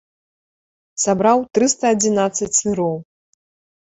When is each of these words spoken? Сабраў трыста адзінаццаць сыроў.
Сабраў 1.03 1.43
трыста 1.57 1.91
адзінаццаць 1.97 2.47
сыроў. 2.61 2.95